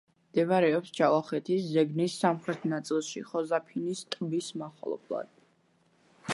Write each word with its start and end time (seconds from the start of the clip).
მდებარეობს 0.27 0.93
ჯავახეთის 0.99 1.67
ზეგნის 1.73 2.15
სამხრეთ 2.23 2.65
ნაწილში, 2.73 3.23
ხოზაფინის 3.33 4.03
ტბის 4.17 4.51
მახლობლად. 4.63 5.33